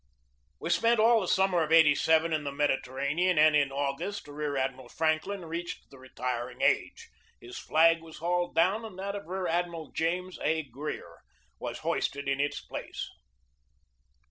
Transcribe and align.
We 0.59 0.71
spent 0.71 0.99
all 0.99 1.21
the 1.21 1.27
summer 1.27 1.61
of 1.61 1.71
'87 1.71 2.33
in 2.33 2.43
the 2.43 2.51
Mediterranean, 2.51 3.37
and 3.37 3.55
in 3.55 3.71
Au 3.71 3.93
gust 3.93 4.27
Rear 4.27 4.57
Admiral 4.57 4.89
Franklin 4.89 5.45
reached 5.45 5.91
the 5.91 5.99
retiring 5.99 6.59
age. 6.63 7.11
His 7.39 7.59
flag 7.59 8.01
was 8.01 8.17
hauled 8.17 8.55
down 8.55 8.83
and 8.83 8.97
that 8.97 9.15
of 9.15 9.27
Rear 9.27 9.45
Admiral 9.45 9.91
James 9.91 10.39
A. 10.41 10.63
Greer 10.63 11.19
was 11.59 11.81
hoisted 11.85 12.27
in 12.27 12.39
its 12.39 12.59
place. 12.59 13.11